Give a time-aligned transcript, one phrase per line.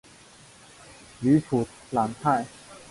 [1.21, 2.47] 吕普朗泰。